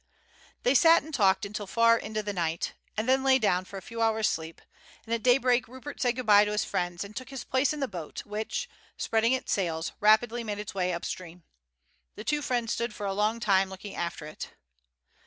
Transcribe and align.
They 0.63 0.73
sat 0.73 1.03
and 1.03 1.13
talked 1.13 1.45
until 1.45 1.67
far 1.67 1.95
into 1.95 2.23
the 2.23 2.33
night, 2.33 2.73
and 2.97 3.07
then 3.07 3.23
lay 3.23 3.37
down 3.37 3.65
for 3.65 3.77
a 3.77 3.83
few 3.83 4.01
hours' 4.01 4.27
sleep, 4.29 4.59
and 5.05 5.13
at 5.13 5.21
daybreak 5.21 5.67
Rupert 5.67 6.01
said 6.01 6.15
good 6.15 6.25
bye 6.25 6.43
to 6.43 6.51
his 6.51 6.65
friends 6.65 7.03
and 7.03 7.15
took 7.15 7.29
his 7.29 7.43
place 7.43 7.71
in 7.71 7.81
the 7.81 7.87
boat, 7.87 8.25
which, 8.25 8.67
spreading 8.97 9.33
its 9.33 9.51
sails, 9.53 9.91
rapidly 9.99 10.43
made 10.43 10.57
its 10.57 10.73
way 10.73 10.91
up 10.91 11.05
stream. 11.05 11.43
The 12.15 12.23
two 12.23 12.41
friends 12.41 12.73
stood 12.73 12.95
for 12.95 13.05
a 13.05 13.13
long 13.13 13.39
time 13.39 13.69
looking 13.69 13.93
after 13.93 14.25
it. 14.25 14.49